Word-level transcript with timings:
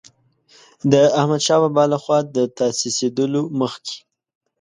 د 0.91 0.93
احمدشاه 1.19 1.59
بابا 1.63 1.83
له 1.93 1.97
خوا 2.03 2.19
د 2.35 2.37
تاسیسېدلو 2.59 3.41
مخکې. 3.59 3.97